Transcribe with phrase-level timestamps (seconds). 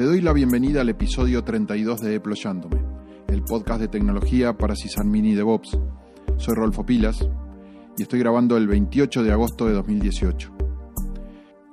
[0.00, 2.82] Te doy la bienvenida al episodio 32 de Deployándome,
[3.28, 5.78] el podcast de tecnología para Sysadmin y DevOps.
[6.38, 7.18] Soy Rolfo Pilas
[7.98, 10.56] y estoy grabando el 28 de agosto de 2018.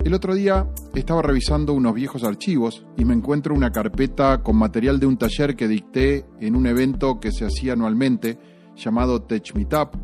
[0.03, 4.99] El otro día estaba revisando unos viejos archivos y me encuentro una carpeta con material
[4.99, 8.37] de un taller que dicté en un evento que se hacía anualmente
[8.75, 9.95] llamado Tech Meetup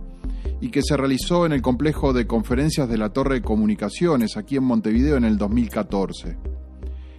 [0.61, 4.55] y que se realizó en el complejo de conferencias de la Torre de Comunicaciones aquí
[4.55, 6.52] en Montevideo en el 2014.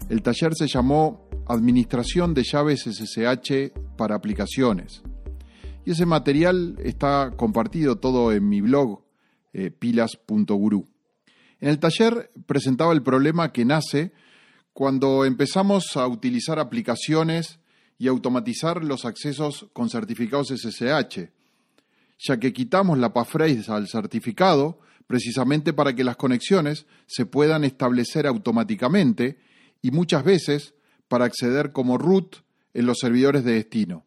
[0.08, 5.02] El taller se llamó Administración de llaves SSH para aplicaciones.
[5.84, 9.02] Y ese material está compartido todo en mi blog
[9.52, 10.86] eh, pilas.guru.
[11.60, 14.12] En el taller presentaba el problema que nace
[14.72, 17.59] cuando empezamos a utilizar aplicaciones
[17.98, 21.30] y automatizar los accesos con certificados SSH
[22.18, 28.26] ya que quitamos la passphrase al certificado precisamente para que las conexiones se puedan establecer
[28.26, 29.38] automáticamente
[29.85, 30.74] y muchas veces
[31.09, 32.37] para acceder como root
[32.73, 34.07] en los servidores de destino.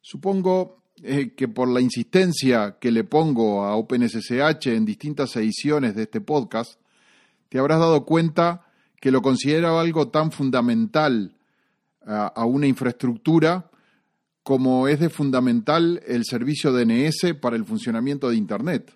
[0.00, 6.02] Supongo eh, que por la insistencia que le pongo a OpenSSH en distintas ediciones de
[6.02, 6.80] este podcast,
[7.48, 8.66] te habrás dado cuenta
[9.00, 11.36] que lo considero algo tan fundamental
[12.04, 13.70] a una infraestructura
[14.42, 18.92] como es de fundamental el servicio DNS para el funcionamiento de Internet.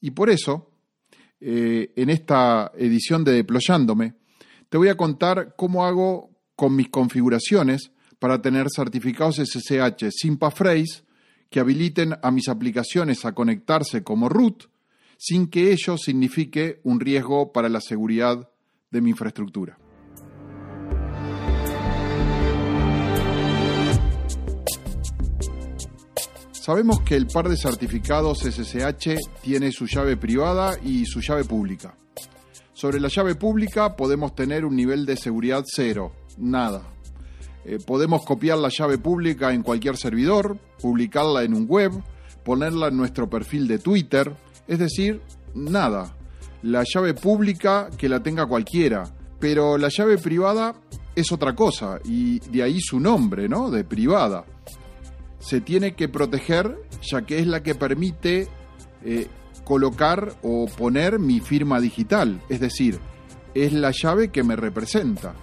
[0.00, 0.70] Y por eso,
[1.40, 4.14] eh, en esta edición de Deployándome,
[4.76, 11.02] te voy a contar cómo hago con mis configuraciones para tener certificados SSH sin passphrase
[11.48, 14.64] que habiliten a mis aplicaciones a conectarse como root
[15.16, 18.50] sin que ello signifique un riesgo para la seguridad
[18.90, 19.78] de mi infraestructura.
[26.52, 31.96] Sabemos que el par de certificados SSH tiene su llave privada y su llave pública.
[32.76, 36.82] Sobre la llave pública podemos tener un nivel de seguridad cero, nada.
[37.64, 41.92] Eh, podemos copiar la llave pública en cualquier servidor, publicarla en un web,
[42.44, 44.36] ponerla en nuestro perfil de Twitter,
[44.68, 45.22] es decir,
[45.54, 46.14] nada.
[46.64, 49.04] La llave pública que la tenga cualquiera,
[49.40, 50.74] pero la llave privada
[51.14, 53.70] es otra cosa y de ahí su nombre, ¿no?
[53.70, 54.44] De privada
[55.38, 58.48] se tiene que proteger ya que es la que permite
[59.02, 59.28] eh,
[59.66, 63.00] colocar o poner mi firma digital, es decir,
[63.52, 65.34] es la llave que me representa,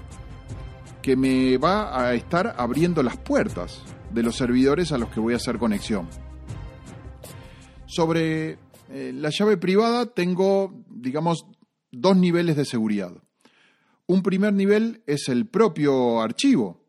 [1.01, 5.33] que me va a estar abriendo las puertas de los servidores a los que voy
[5.33, 6.07] a hacer conexión.
[7.85, 11.45] Sobre eh, la llave privada tengo, digamos,
[11.91, 13.11] dos niveles de seguridad.
[14.07, 16.81] Un primer nivel es el propio archivo,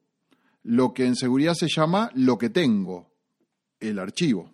[0.62, 3.12] lo que en seguridad se llama lo que tengo,
[3.80, 4.53] el archivo.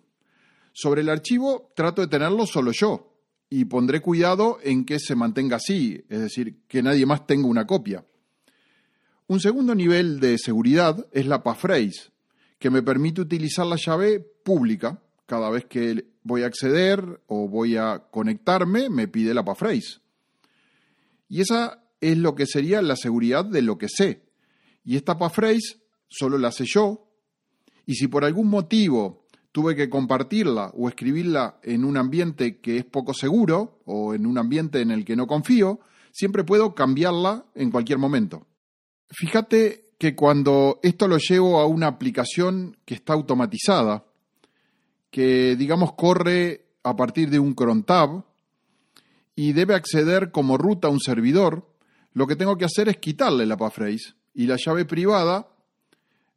[0.73, 3.11] Sobre el archivo trato de tenerlo solo yo
[3.49, 7.67] y pondré cuidado en que se mantenga así, es decir, que nadie más tenga una
[7.67, 8.05] copia.
[9.27, 12.11] Un segundo nivel de seguridad es la passphrase,
[12.59, 15.01] que me permite utilizar la llave pública.
[15.25, 19.99] Cada vez que voy a acceder o voy a conectarme, me pide la passphrase.
[21.27, 24.23] Y esa es lo que sería la seguridad de lo que sé.
[24.83, 27.07] Y esta passphrase solo la sé yo,
[27.85, 29.20] y si por algún motivo
[29.51, 34.37] tuve que compartirla o escribirla en un ambiente que es poco seguro o en un
[34.37, 35.79] ambiente en el que no confío,
[36.11, 38.47] siempre puedo cambiarla en cualquier momento.
[39.09, 44.05] Fíjate que cuando esto lo llevo a una aplicación que está automatizada,
[45.09, 48.23] que digamos corre a partir de un cron tab
[49.35, 51.67] y debe acceder como ruta a un servidor,
[52.13, 55.49] lo que tengo que hacer es quitarle la passphrase y la llave privada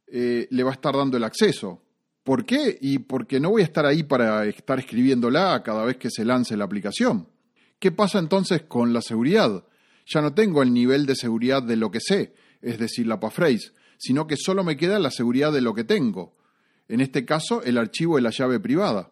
[0.07, 1.81] eh, le va a estar dando el acceso.
[2.25, 2.75] ¿Por qué?
[2.81, 6.57] Y porque no voy a estar ahí para estar escribiéndola cada vez que se lance
[6.57, 7.29] la aplicación.
[7.77, 9.63] ¿Qué pasa entonces con la seguridad?
[10.07, 13.73] Ya no tengo el nivel de seguridad de lo que sé, es decir, la passphrase,
[13.99, 16.35] sino que solo me queda la seguridad de lo que tengo.
[16.87, 19.11] En este caso, el archivo de la llave privada.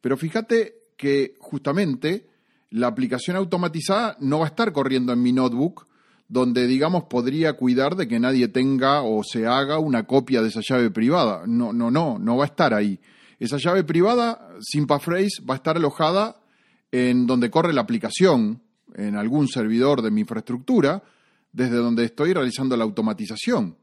[0.00, 2.26] Pero fíjate que justamente
[2.70, 5.86] la aplicación automatizada no va a estar corriendo en mi notebook,
[6.28, 10.60] donde, digamos, podría cuidar de que nadie tenga o se haga una copia de esa
[10.62, 11.44] llave privada.
[11.46, 13.00] No, no, no, no va a estar ahí.
[13.38, 16.36] Esa llave privada, sin va a estar alojada
[16.92, 18.62] en donde corre la aplicación,
[18.94, 21.02] en algún servidor de mi infraestructura,
[21.52, 23.76] desde donde estoy realizando la automatización.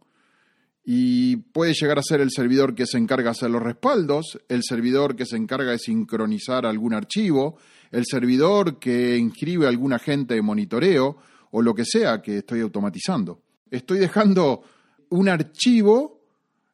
[0.83, 4.61] Y puede llegar a ser el servidor que se encarga de hacer los respaldos, el
[4.63, 7.57] servidor que se encarga de sincronizar algún archivo,
[7.91, 11.17] el servidor que inscribe algún agente de monitoreo,
[11.57, 13.41] o lo que sea que estoy automatizando.
[13.71, 14.61] Estoy dejando
[15.07, 16.19] un archivo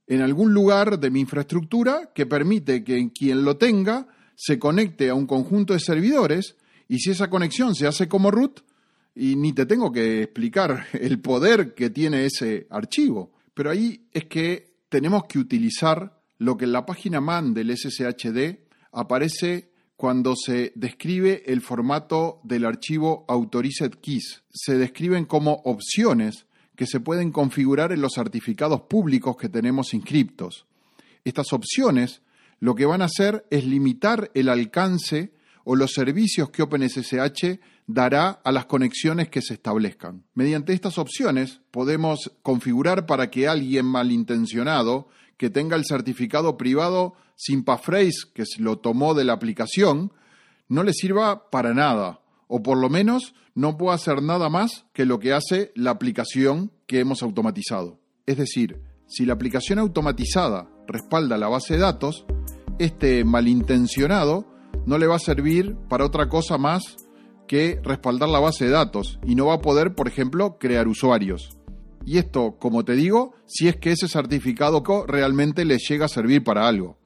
[0.07, 5.13] en algún lugar de mi infraestructura que permite que quien lo tenga se conecte a
[5.13, 6.55] un conjunto de servidores
[6.87, 8.61] y si esa conexión se hace como root,
[9.13, 13.33] y ni te tengo que explicar el poder que tiene ese archivo.
[13.53, 18.57] Pero ahí es que tenemos que utilizar lo que en la página MAN del SSHD
[18.93, 19.70] aparece
[20.01, 24.41] cuando se describe el formato del archivo Authorized Keys.
[24.51, 30.65] Se describen como opciones que se pueden configurar en los certificados públicos que tenemos inscriptos.
[31.23, 32.23] Estas opciones
[32.59, 35.33] lo que van a hacer es limitar el alcance
[35.65, 40.23] o los servicios que OpenSSH dará a las conexiones que se establezcan.
[40.33, 47.13] Mediante estas opciones podemos configurar para que alguien malintencionado que tenga el certificado privado
[47.63, 50.11] passphrase que lo tomó de la aplicación
[50.67, 55.05] no le sirva para nada o por lo menos no pueda hacer nada más que
[55.05, 57.99] lo que hace la aplicación que hemos automatizado.
[58.25, 62.25] Es decir, si la aplicación automatizada respalda la base de datos,
[62.79, 64.45] este malintencionado
[64.85, 66.95] no le va a servir para otra cosa más
[67.47, 71.57] que respaldar la base de datos y no va a poder, por ejemplo, crear usuarios.
[72.05, 76.43] Y esto, como te digo, si es que ese certificado realmente le llega a servir
[76.43, 77.00] para algo.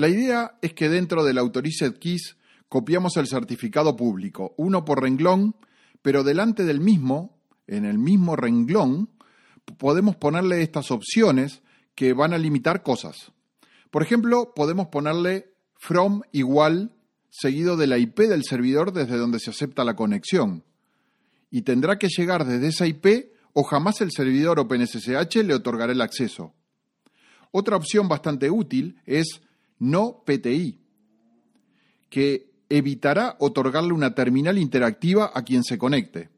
[0.00, 2.38] La idea es que dentro del Authorized Keys
[2.70, 5.54] copiamos el certificado público, uno por renglón,
[6.00, 9.10] pero delante del mismo, en el mismo renglón,
[9.76, 11.60] podemos ponerle estas opciones
[11.94, 13.32] que van a limitar cosas.
[13.90, 16.92] Por ejemplo, podemos ponerle from igual
[17.28, 20.64] seguido de la IP del servidor desde donde se acepta la conexión.
[21.50, 26.00] Y tendrá que llegar desde esa IP o jamás el servidor OpenSSH le otorgará el
[26.00, 26.54] acceso.
[27.50, 29.42] Otra opción bastante útil es
[29.80, 30.78] no PTI,
[32.08, 36.28] que evitará otorgarle una terminal interactiva a quien se conecte.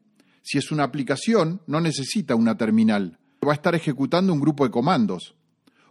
[0.41, 3.19] Si es una aplicación, no necesita una terminal.
[3.47, 5.35] Va a estar ejecutando un grupo de comandos.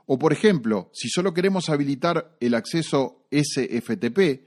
[0.07, 4.47] O por ejemplo, si solo queremos habilitar el acceso SFTP,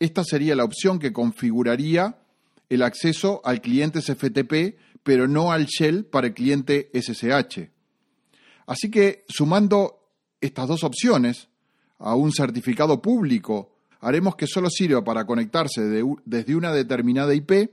[0.00, 2.18] esta sería la opción que configuraría
[2.68, 7.70] el acceso al cliente SFTP, pero no al shell para el cliente SSH.
[8.66, 10.08] Así que sumando
[10.40, 11.48] estas dos opciones
[12.02, 13.70] a un certificado público,
[14.00, 15.82] haremos que solo sirva para conectarse
[16.24, 17.70] desde una determinada IP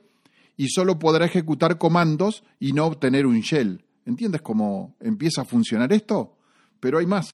[0.55, 3.83] y solo podrá ejecutar comandos y no obtener un shell.
[4.05, 6.37] ¿Entiendes cómo empieza a funcionar esto?
[6.79, 7.31] Pero hay más.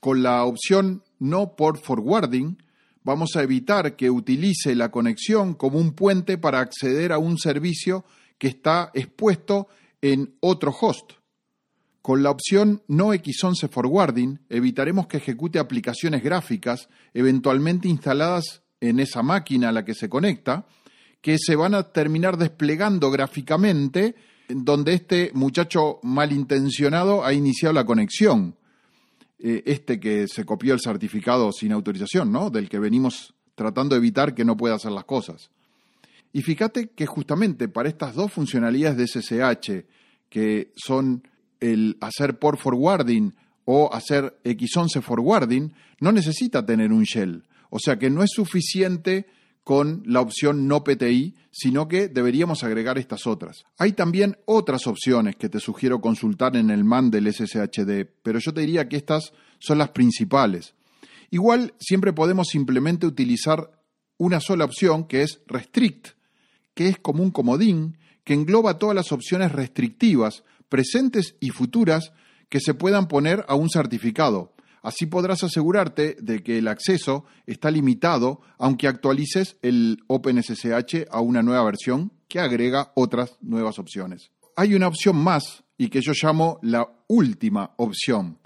[0.00, 2.56] Con la opción no por forwarding,
[3.04, 8.04] vamos a evitar que utilice la conexión como un puente para acceder a un servicio
[8.38, 9.68] que está expuesto
[10.00, 11.12] en otro host.
[12.02, 19.22] Con la opción no X11 Forwarding evitaremos que ejecute aplicaciones gráficas eventualmente instaladas en esa
[19.22, 20.66] máquina a la que se conecta,
[21.20, 24.14] que se van a terminar desplegando gráficamente
[24.48, 28.56] donde este muchacho malintencionado ha iniciado la conexión.
[29.38, 32.50] Eh, este que se copió el certificado sin autorización, ¿no?
[32.50, 35.50] Del que venimos tratando de evitar que no pueda hacer las cosas.
[36.32, 39.86] Y fíjate que justamente para estas dos funcionalidades de SSH,
[40.28, 41.22] que son
[41.60, 43.34] el hacer por forwarding
[43.64, 47.44] o hacer X11 forwarding, no necesita tener un shell.
[47.70, 49.26] O sea que no es suficiente
[49.62, 53.64] con la opción no PTI, sino que deberíamos agregar estas otras.
[53.78, 58.52] Hay también otras opciones que te sugiero consultar en el MAN del SSHD, pero yo
[58.52, 60.74] te diría que estas son las principales.
[61.30, 63.70] Igual siempre podemos simplemente utilizar
[64.16, 66.08] una sola opción que es restrict,
[66.74, 72.12] que es como un comodín que engloba todas las opciones restrictivas, presentes y futuras,
[72.48, 74.54] que se puedan poner a un certificado.
[74.82, 81.42] Así podrás asegurarte de que el acceso está limitado aunque actualices el OpenSSH a una
[81.42, 84.30] nueva versión que agrega otras nuevas opciones.
[84.56, 88.38] Hay una opción más y que yo llamo la última opción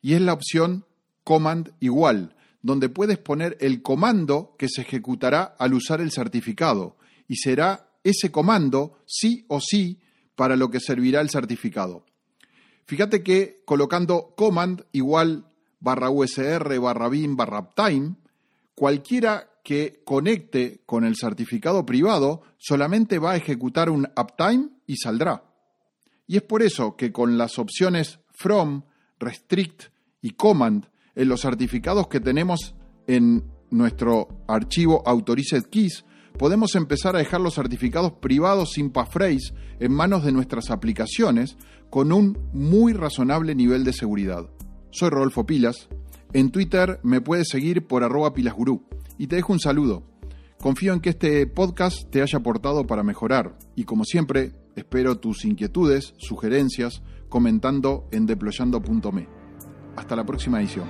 [0.00, 0.86] y es la opción
[1.24, 6.96] command igual, donde puedes poner el comando que se ejecutará al usar el certificado
[7.26, 10.00] y será ese comando sí o sí
[10.40, 12.06] para lo que servirá el certificado.
[12.86, 15.44] Fíjate que colocando command igual
[15.80, 18.14] barra USR, barra BIM, barra uptime,
[18.74, 25.44] cualquiera que conecte con el certificado privado solamente va a ejecutar un uptime y saldrá.
[26.26, 28.84] Y es por eso que con las opciones from,
[29.18, 29.92] restrict
[30.22, 32.74] y command en los certificados que tenemos
[33.06, 36.06] en nuestro archivo Authorized Keys,
[36.40, 41.58] podemos empezar a dejar los certificados privados sin passphrase en manos de nuestras aplicaciones
[41.90, 44.48] con un muy razonable nivel de seguridad.
[44.90, 45.90] Soy Rodolfo Pilas.
[46.32, 48.86] En Twitter me puedes seguir por arroba pilasgurú.
[49.18, 50.02] Y te dejo un saludo.
[50.58, 53.58] Confío en que este podcast te haya aportado para mejorar.
[53.76, 59.28] Y como siempre, espero tus inquietudes, sugerencias, comentando en deployando.me.
[59.94, 60.88] Hasta la próxima edición.